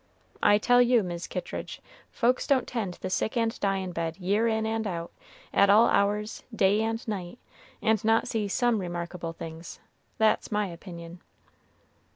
[0.41, 4.65] I tell you, Mis' Kittridge, folks don't tend the sick and dyin' bed year in
[4.65, 5.11] and out,
[5.53, 7.37] at all hours, day and night,
[7.83, 9.79] and not see some remarkable things;
[10.17, 11.21] that's my opinion."